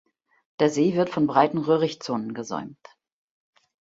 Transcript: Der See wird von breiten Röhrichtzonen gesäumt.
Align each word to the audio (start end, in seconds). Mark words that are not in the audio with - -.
Der 0.59 0.71
See 0.71 0.95
wird 0.95 1.11
von 1.11 1.27
breiten 1.27 1.59
Röhrichtzonen 1.59 2.33
gesäumt. 2.33 2.79